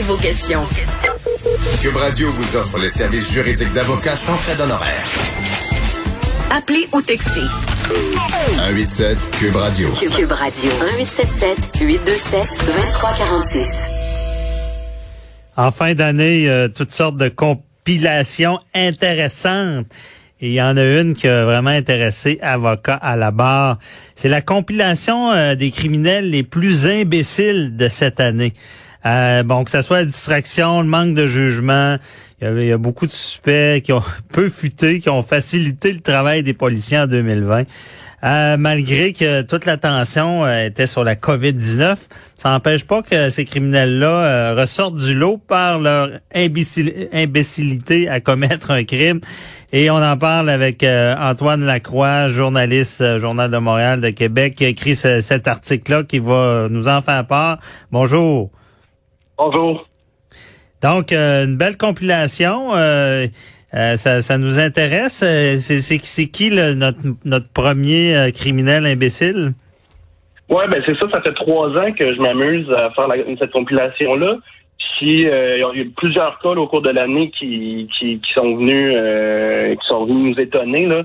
[0.00, 0.62] Préparez vos questions.
[1.80, 5.04] Cube Radio vous offre les services juridiques d'avocats sans frais d'honoraires.
[6.50, 7.40] Appelez ou textez.
[8.56, 9.88] 187 Cube Radio.
[9.90, 10.70] Cube Radio.
[10.70, 13.68] 1877 827 2346.
[15.56, 19.86] En fin d'année, euh, toutes sortes de compilations intéressantes.
[20.40, 23.78] Et il y en a une qui a vraiment intéressé avocat à la barre.
[24.16, 28.54] C'est la compilation euh, des criminels les plus imbéciles de cette année.
[29.06, 31.96] Euh, bon, que ce soit la distraction, le manque de jugement,
[32.42, 34.02] il y, a, beaucoup de suspects qui ont
[34.32, 37.64] peu futé, qui ont facilité le travail des policiers en 2020.
[38.22, 41.96] Euh, malgré que toute l'attention euh, était sur la COVID-19,
[42.34, 48.84] ça n'empêche pas que ces criminels-là ressortent du lot par leur imbécilité à commettre un
[48.84, 49.20] crime.
[49.72, 54.68] Et on en parle avec Antoine Lacroix, journaliste Journal de Montréal de Québec, qui a
[54.68, 57.58] écrit cet article-là qui va nous en faire part.
[57.90, 58.50] Bonjour.
[59.42, 59.86] Bonjour.
[60.82, 62.74] Donc, euh, une belle compilation.
[62.74, 63.26] Euh,
[63.72, 65.24] euh, ça, nous intéresse.
[65.58, 69.52] C'est qui notre, notre premier criminel imbécile?
[70.50, 71.06] Ouais, ben c'est ça.
[71.10, 73.06] Ça fait trois ans que je m'amuse à faire
[73.38, 74.36] cette compilation-là.
[74.98, 78.92] Puis il y a eu plusieurs cas au cours de l'année qui, qui, sont venus
[79.78, 80.84] qui sont venus nous étonner.
[80.84, 81.04] Là.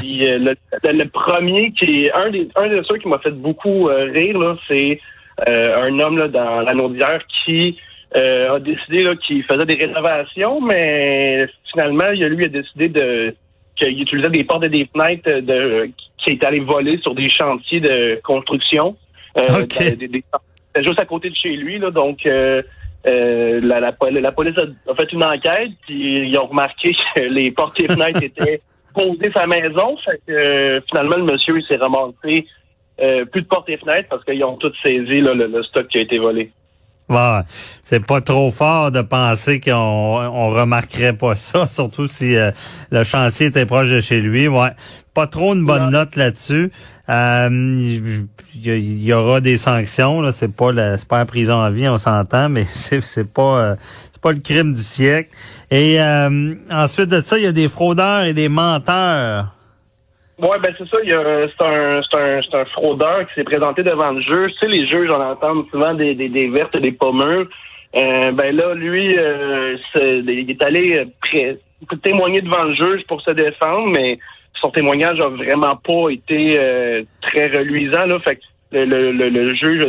[0.00, 4.56] Puis, le, premier qui est un des un de ceux qui m'a fait beaucoup rire,
[4.66, 4.98] c'est
[5.46, 7.76] un homme là, dans l'anneau d'hier qui
[8.16, 13.34] euh, a décidé qu'il faisait des rénovations, mais finalement, il, lui a décidé de
[13.76, 17.80] qu'il utilisait des portes et des fenêtres de, qui est allé voler sur des chantiers
[17.80, 18.96] de construction.
[19.36, 22.62] Euh, C'était juste à côté de chez lui, là, donc euh,
[23.06, 27.78] euh la, la, police a, fait une enquête, puis ils ont remarqué que les portes
[27.78, 28.62] et fenêtres étaient
[28.94, 29.98] posées sa maison.
[29.98, 32.46] Fait que finalement, le monsieur il s'est ramassé
[33.00, 36.00] euh, plus de portes et fenêtres parce qu'ils ont tous saisi le, stock qui a
[36.00, 36.50] été volé.
[37.08, 37.40] Ouais,
[37.82, 42.50] c'est pas trop fort de penser qu'on on remarquerait pas ça, surtout si euh,
[42.90, 44.48] le chantier était proche de chez lui.
[44.48, 44.70] Ouais,
[45.14, 46.72] pas trop une bonne note là-dessus.
[47.08, 47.48] Euh,
[48.54, 50.20] il y, aura des sanctions.
[50.20, 53.32] Là, c'est pas la, c'est pas la prison à vie, on s'entend, mais c'est c'est
[53.32, 53.76] pas
[54.10, 55.30] c'est pas le crime du siècle.
[55.70, 55.98] Et
[56.68, 59.54] ensuite de ça, il y a des fraudeurs et des menteurs.
[60.40, 60.98] Oui, ben c'est ça.
[61.02, 64.20] Il y a, c'est un, c'est un, c'est un fraudeur qui s'est présenté devant le
[64.20, 64.52] juge.
[64.52, 67.46] Tu sais, les juges, on entend souvent des, des, des vertes et des pommures.
[67.96, 71.58] Euh, ben là, lui, euh, il est allé pré-
[72.02, 74.18] témoigner devant le juge pour se défendre, mais
[74.60, 78.06] son témoignage a vraiment pas été euh, très reluisant.
[78.06, 79.86] Là, fait que le, le, le, juge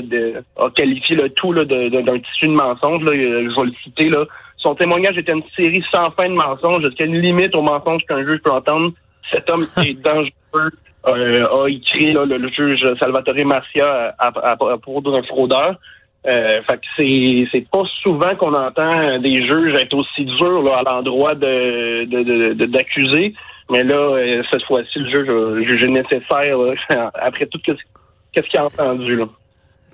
[0.58, 3.04] a qualifié le tout là, d'un tissu de mensonge.
[3.04, 4.09] Là, je vais le citer.
[4.09, 4.26] Là.
[4.58, 8.26] Son témoignage était une série sans fin de mensonges, jusqu'à une limite au mensonge qu'un
[8.26, 8.94] juge peut entendre.
[9.31, 10.72] Cet homme est dangereux
[11.07, 15.80] euh, a écrit le, juge Salvatore Marcia à, propos d'un fraudeur.
[16.28, 20.79] Euh, fait que c'est c'est pas souvent qu'on entend des juges être aussi durs là,
[20.79, 23.34] à l'endroit de d'accuser,
[23.72, 26.58] mais là euh, cette fois-ci le juge a jugé nécessaire
[27.13, 29.25] après tout qu'est-ce qu'il a entendu là.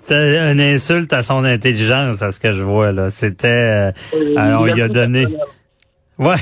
[0.02, 3.08] C'était une insulte à son intelligence, à ce que je vois là.
[3.08, 3.92] C'était,
[4.36, 5.26] on lui a donné.
[6.18, 6.36] Ouais,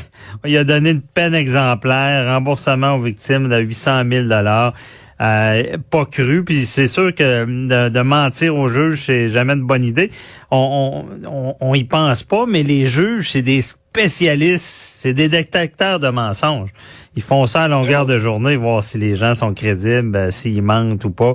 [0.44, 4.72] il a donné une peine exemplaire, remboursement aux victimes de 800 000 dollars.
[5.20, 9.84] Euh, pas cru, puis c'est sûr que de, mentir aux juges, c'est jamais une bonne
[9.84, 10.10] idée.
[10.50, 13.62] On, on, on, y pense pas, mais les juges, c'est des
[13.94, 16.70] spécialistes, c'est des détecteurs de mensonges.
[17.14, 20.62] Ils font ça à longueur de journée, voir si les gens sont crédibles, ben, s'ils
[20.62, 21.34] mentent ou pas.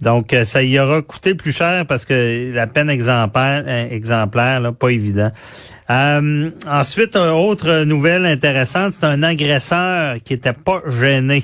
[0.00, 4.60] Donc, euh, ça y aura coûté plus cher parce que la peine exemplaire, euh, exemplaire
[4.60, 5.28] là, pas évident.
[5.90, 11.42] Euh, ensuite, une autre nouvelle intéressante, c'est un agresseur qui était pas gêné.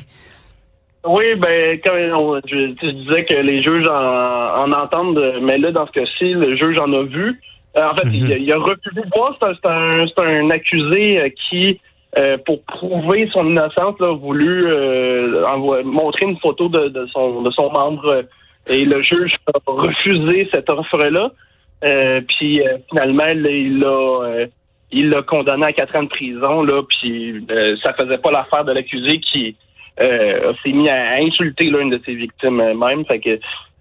[1.06, 6.32] Oui, ben quand je, disais que les juges en, entendent, mais là, dans ce cas-ci,
[6.32, 7.38] le juge en a vu.
[7.76, 8.30] En fait, mhm.
[8.38, 9.36] il, a refusé de voir.
[9.40, 11.80] C'est un, un, accusé qui
[12.16, 15.42] euh, pour prouver son innocence, a voulu euh,
[15.82, 18.24] montrer une photo de, son, de son membre
[18.68, 21.32] et le juge a refusé cette offre-là.
[21.84, 24.46] Euh, puis finalement, il l'a
[24.92, 26.82] il l'a condamné à quatre ans de prison là.
[26.88, 27.44] Puis
[27.82, 29.52] ça faisait pas l'affaire de l'accusé qui euh,
[29.98, 33.04] s'est mis à insulter l'une de ses victimes euh, même.
[33.06, 33.38] Fait que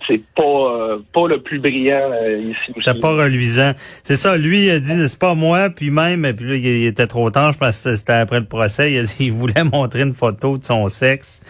[0.07, 2.81] c'est pas euh, pas le plus brillant euh, ici.
[2.83, 3.71] C'était pas reluisant.
[4.04, 7.07] C'est ça, lui il a dit c'est pas moi, puis même, puis là, il était
[7.07, 10.01] trop tard, je pense que c'était après le procès, il, a dit, il voulait montrer
[10.01, 11.42] une photo de son sexe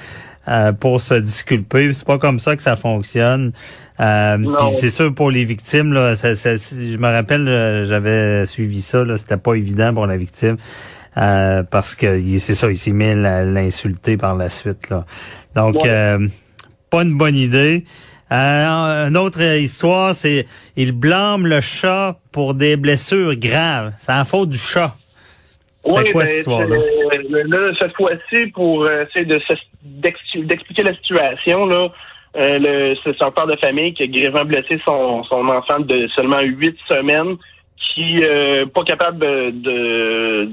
[0.47, 1.91] euh, pour se disculper.
[1.93, 3.53] C'est pas comme ça que ça fonctionne.
[3.99, 4.37] Euh,
[4.71, 9.05] c'est sûr pour les victimes, là, ça, ça- je me rappelle, euh, j'avais suivi ça,
[9.05, 10.57] là, c'était pas évident pour la victime.
[11.17, 14.89] Euh, parce que c'est ça, il s'est mis à l'insulter par la suite.
[14.89, 15.05] Là.
[15.55, 15.89] Donc, Ouais.
[15.89, 16.27] euh,
[16.89, 17.83] pas une bonne idée.
[18.31, 20.45] Euh, une autre histoire, c'est
[20.75, 23.93] il blâme le chat pour des blessures graves.
[23.99, 24.93] C'est la faute du chat.
[25.85, 26.75] Oui, quoi, ben, cette histoire-là?
[27.11, 29.39] c'est- là, cette fois-ci, pour euh, essayer de
[29.83, 31.89] d'expliquer la situation, là,
[32.37, 36.07] euh, le- c'est un père de famille qui a grièvement blessé son, son enfant de
[36.15, 37.35] seulement huit semaines,
[37.93, 40.49] qui euh, pas capable de de-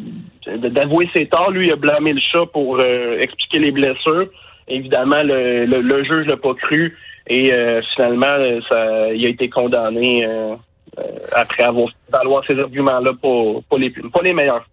[0.58, 1.50] d'avouer ses torts.
[1.50, 4.28] Lui, il a blâmé le chat pour euh, expliquer les blessures.
[4.68, 9.28] Évidemment, le, le, le juge l'a pas cru et euh, finalement, euh, ça, il a
[9.30, 10.26] été condamné
[11.32, 14.66] après avoir valoir ces arguments-là, pas, les, pas les meilleurs.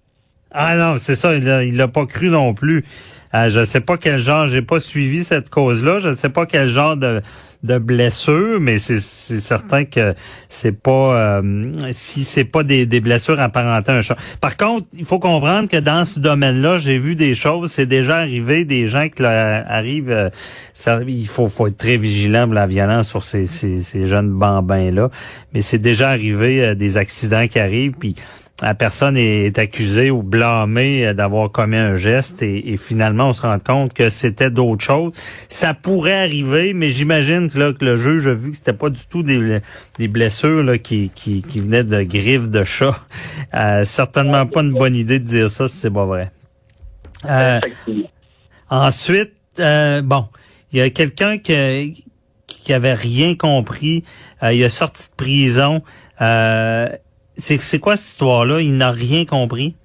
[0.52, 2.84] Ah non, c'est ça, il l'a pas cru non plus.
[3.36, 6.46] Euh, je sais pas quel genre, j'ai pas suivi cette cause-là, je ne sais pas
[6.46, 7.22] quel genre de,
[7.64, 10.14] de blessure, mais c'est certain que
[10.48, 14.18] c'est pas euh, si c'est pas des, des blessures apparentées à un chat.
[14.40, 18.18] Par contre, il faut comprendre que dans ce domaine-là, j'ai vu des choses, c'est déjà
[18.18, 20.30] arrivé des gens qui arrivent euh,
[20.74, 24.32] ça, il faut faut être très vigilant pour la violence sur ces, ces, ces jeunes
[24.32, 25.10] bambins là,
[25.54, 28.16] mais c'est déjà arrivé euh, des accidents qui arrivent puis
[28.62, 33.42] la personne est accusée ou blâmée euh, d'avoir commis un geste et, finalement on se
[33.42, 35.14] rend compte que c'était d'autres choses.
[35.50, 38.90] Ça pourrait arriver, mais j'imagine que là que le juge a vu que c'était pas
[38.90, 39.62] du tout des,
[40.08, 43.00] blessures là, qui, qui, venaient de griffes de chat.
[43.54, 46.32] Euh, certainement pas une bonne idée de dire ça si c'est pas vrai.
[47.26, 47.60] Euh.
[48.70, 50.28] Ensuite, euh, bon,
[50.72, 52.04] il y a quelqu'un qui,
[52.48, 54.04] qui avait rien compris.
[54.44, 55.82] Euh, il est sorti de prison.
[56.22, 56.90] Euh,
[57.38, 58.62] c'est quoi cette histoire-là?
[58.62, 59.76] Il n'a rien compris?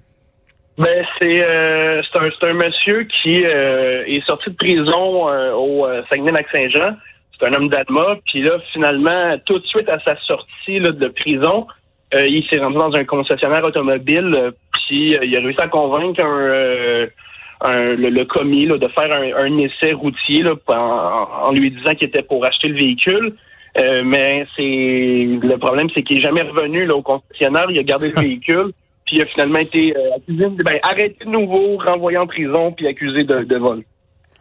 [0.77, 5.85] Ben c'est euh, c'est un un monsieur qui euh, est sorti de prison euh, au
[5.85, 6.95] euh, Saguenay-Lac-Saint-Jean.
[7.37, 8.17] C'est un homme d'Adma.
[8.25, 11.67] Puis là, finalement, tout de suite à sa sortie de prison,
[12.15, 14.51] euh, il s'est rendu dans un concessionnaire automobile.
[14.71, 21.51] puis il a réussi à convaincre un, le, commis de faire un, essai routier en
[21.51, 23.35] lui disant qu'il était pour acheter le véhicule.
[23.77, 27.65] Euh, mais c'est le problème, c'est qu'il est jamais revenu là, au concessionnaire.
[27.69, 28.71] Il a gardé le véhicule.
[29.05, 32.87] Puis il a finalement été euh, accusé, ben, arrêté de nouveau, renvoyé en prison, puis
[32.87, 33.83] accusé de, de vol.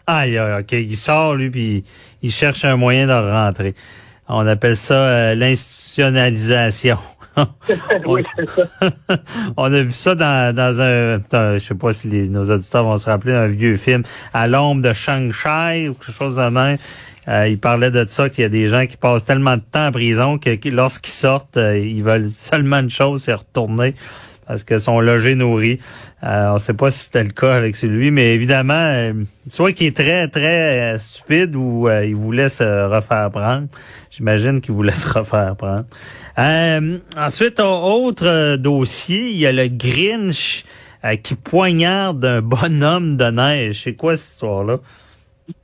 [0.07, 0.73] Aïe, OK.
[0.73, 1.85] Il sort, lui, puis
[2.23, 3.75] il cherche un moyen de rentrer.
[4.29, 6.97] On appelle ça euh, l'institutionnalisation.
[9.57, 11.19] On a vu ça dans, dans un,
[11.55, 14.03] je sais pas si les- nos auditeurs vont se rappeler, un vieux film,
[14.33, 16.79] À l'ombre de Shanghai ou quelque chose de même.
[17.29, 19.87] Euh, il parlait de ça qu'il y a des gens qui passent tellement de temps
[19.87, 23.95] en prison que, que lorsqu'ils sortent, euh, ils veulent seulement une chose, c'est retourner
[24.53, 25.79] parce que sont logés, nourris.
[26.23, 29.15] Euh, on sait pas si c'était le cas avec celui, mais évidemment, euh,
[29.49, 33.69] soit qu'il est très, très euh, stupide ou euh, il voulait se refaire prendre.
[34.11, 35.85] J'imagine qu'il voulait se refaire prendre.
[37.17, 40.65] Ensuite, au- autre dossier, il y a le Grinch
[41.23, 43.81] qui poignarde un bonhomme de neige.
[43.85, 44.77] C'est quoi cette histoire-là?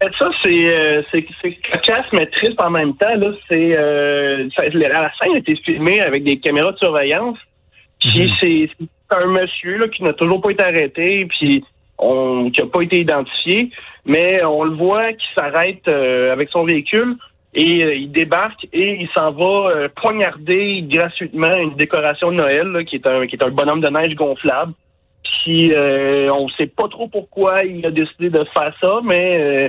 [0.01, 3.15] Ben, Ça, c'est c'est cocasse, mais triste en même temps.
[3.15, 7.37] Là, la scène a été filmée avec des caméras de surveillance.
[8.01, 8.29] Puis Mhm.
[8.41, 8.71] c'est
[9.11, 11.65] un monsieur là, qui n'a toujours pas été arrêté, puis
[11.99, 13.71] on, qui n'a pas été identifié,
[14.05, 17.17] mais on le voit qui s'arrête euh, avec son véhicule
[17.55, 22.69] et euh, il débarque et il s'en va euh, poignarder gratuitement une décoration de Noël
[22.69, 24.75] là, qui est un qui est un bonhomme de neige gonflable.
[25.43, 29.69] Puis euh, on sait pas trop pourquoi il a décidé de faire ça, mais euh,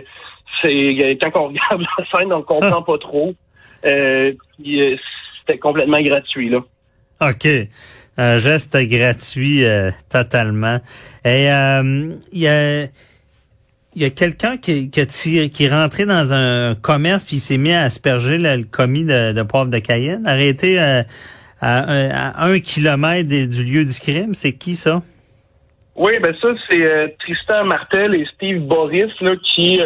[0.62, 3.33] c'est quand on regarde la scène, on comprend pas trop.
[3.81, 5.00] Puis,
[5.39, 6.59] C'était complètement gratuit là.
[7.21, 7.47] OK.
[8.17, 10.79] Un geste gratuit euh, totalement.
[11.23, 12.83] Et euh, il y a,
[13.95, 17.71] y a quelqu'un qui, qui, qui est rentré dans un commerce puis il s'est mis
[17.71, 21.03] à asperger le commis de, de poivre de Cayenne, arrêté euh,
[21.61, 24.33] à, un- à un kilomètre du lieu du crime.
[24.33, 25.01] C'est qui ça?
[25.95, 29.79] Oui, ben ça, c'est euh, Tristan Martel et Steve Boris là, qui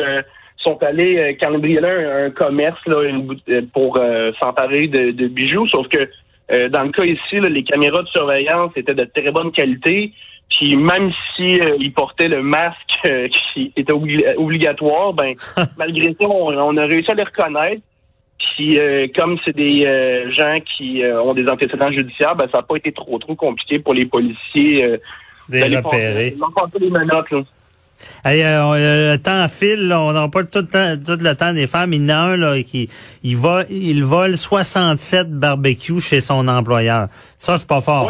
[0.57, 2.97] sont allés cambrioler un, un commerce là,
[3.73, 3.99] pour
[4.41, 5.67] s'emparer de, de bijoux.
[5.67, 6.07] Sauf que
[6.53, 10.13] euh, dans le cas ici, là, les caméras de surveillance étaient de très bonne qualité.
[10.50, 15.33] Puis même si euh, ils portaient le masque euh, qui était obli- obligatoire, ben
[15.77, 17.81] malgré ça, on, on a réussi à les reconnaître.
[18.55, 22.57] Puis euh, comme c'est des euh, gens qui euh, ont des antécédents judiciaires, ben ça
[22.60, 24.83] n'a pas été trop trop compliqué pour les policiers.
[24.83, 24.98] euh,
[25.50, 25.77] Des d'aller
[26.55, 27.41] passer les menottes, là.
[28.25, 31.67] Euh, on- le temps file, on n'a pas tout le, temps, tout le temps des
[31.67, 31.93] femmes.
[31.93, 32.89] Il y en a un là, qui
[33.24, 37.07] il, va, il vole 67 barbecues chez son employeur.
[37.38, 38.10] Ça, c'est pas fort.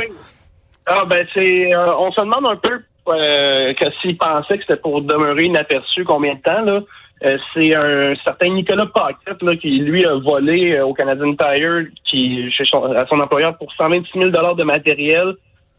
[0.85, 4.81] Ah ben c'est euh, on se demande un peu euh, que s'il pensait que c'était
[4.81, 6.81] pour demeurer inaperçu combien de temps là.
[7.25, 11.85] Euh, c'est un certain Nicolas Paquette là, qui lui a volé euh, au Canadian Tire
[12.03, 15.35] qui chez son, à son employeur pour 126 000 dollars de matériel.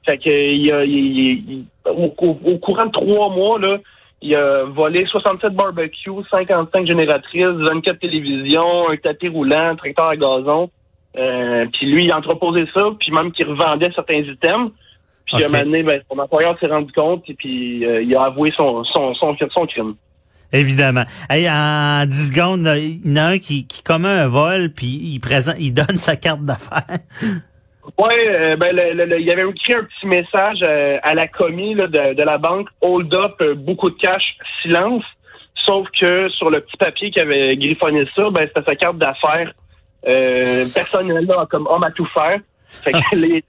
[0.06, 2.08] Fait que il a, au
[2.58, 3.78] courant de trois mois là,
[4.24, 10.16] il a volé 67 barbecues, 55 génératrices, 24 télévisions, un tapis roulant, un tracteur à
[10.16, 10.70] gazon.
[11.16, 14.72] Euh, puis lui, il a entreposé ça, puis même qu'il revendait certains items.
[15.26, 15.42] Puis Ok.
[15.42, 18.22] à un moment donné, ben, son employeur s'est rendu compte et puis euh, il a
[18.22, 19.94] avoué son, son, son, son crime.
[20.52, 21.04] Évidemment.
[21.28, 24.86] Hey, en 10 secondes, il y en a un qui, qui commet un vol, puis
[24.86, 26.98] il présente, il donne sa carte d'affaires.
[27.98, 31.28] Ouais, euh, ben le, le- le- il avait écrit un petit message euh, à la
[31.28, 35.04] commis là, de, de la banque, hold up, euh, beaucoup de cash, silence.
[35.66, 39.52] Sauf que sur le petit papier qui avait griffonné ça, ben c'était sa carte d'affaires
[40.06, 42.38] euh, personnelle là, comme homme à tout faire.
[42.82, 43.44] Fait que les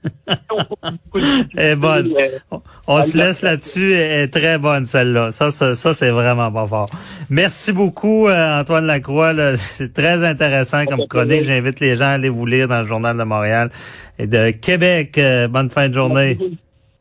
[1.58, 2.13] Elle est bonne.
[2.17, 3.94] Euh, On, on se laisse là-dessus.
[3.94, 5.32] Elle est très bonne, celle-là.
[5.32, 6.89] Ça, ça, ça, c'est vraiment pas fort.
[7.29, 9.34] Merci beaucoup, euh, Antoine Lacroix.
[9.58, 11.44] C'est très intéressant comme chronique.
[11.44, 13.72] J'invite les gens à aller vous lire dans le Journal de Montréal
[14.20, 15.17] et de Québec.
[15.17, 16.38] Euh, bonne fin de journée.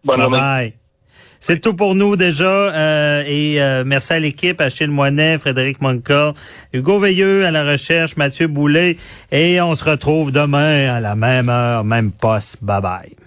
[0.05, 0.39] Bonne Bye journée.
[0.39, 0.84] bye.
[1.47, 2.45] C'est tout pour nous déjà.
[2.47, 6.33] euh, et euh, merci à l'équipe, Achille Moinet, Frédéric Monca,
[6.73, 8.97] Hugo Veilleux à la recherche, Mathieu Boulet.
[9.31, 12.57] Et on se retrouve demain à la même heure, même poste.
[12.63, 13.24] Bye bye.